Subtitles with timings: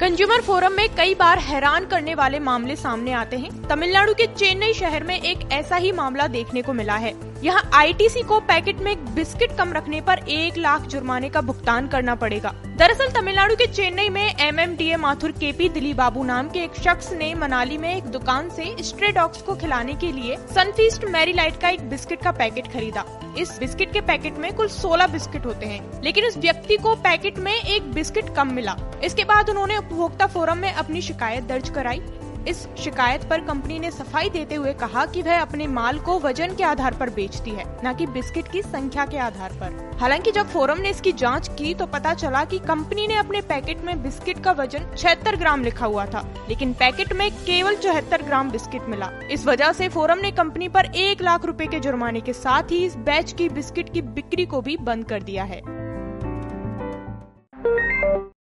[0.00, 4.72] Consumer forum में कई बार हैरान करने वाले मामले सामने आते हैं। तमिलनाडु के चेन्नई
[4.72, 7.12] शहर में एक ऐसा ही मामला देखने को मिला है।
[7.42, 12.14] यहाँ आईटीसी को पैकेट में बिस्किट कम रखने पर एक लाख जुर्माने का भुगतान करना
[12.14, 17.12] पड़ेगा। दरअसल तमिलनाडु के चेन्नई में एमएमडीए माथुर केपी दिली बाबू नाम के एक शख्स
[17.12, 21.60] ने मनाली में एक दुकान से स्ट्रे डॉग्स को खिलाने के लिए सनफीस्ट मैरी लाइट
[21.60, 23.04] का एक बिस्किट का पैकेट खरीदा।
[23.38, 27.38] इस बिस्किट के पैकेट में कुल 16 बिस्किट होते हैं, लेकिन उस व्यक्ति को पैकेट
[27.38, 32.02] में एक बिस्किट कम मिला। इसके बाद उन्होंने उपभोक्ता फोरम में अपनी शिकायत दर्ज कराई।
[32.46, 36.54] इस शिकायत पर कंपनी ने सफ़ाई देते हुए कहा कि वह अपने माल को वज़न
[36.54, 40.48] के आधार पर बेचती है, न कि बिस्किट की संख्या के आधार पर। हालाँकि जब
[40.48, 44.42] फोरम ने इसकी जाँच की तो पता चला कि कंपनी ने अपने पैकेट में बिस्किट
[44.44, 49.10] का वज़न छिहत्तर ग्राम लिखा हुआ था, लेकिन पैकेट में केवल चौहत्तर ग्राम बिस्किट मिला।
[49.30, 52.84] इस वजह से फोरम ने कंपनी पर एक लाख रुपए के जुर्माने के साथ ही
[52.86, 55.60] इस बैच की बिस्किट की बिक्री को भी बंद कर दिया है।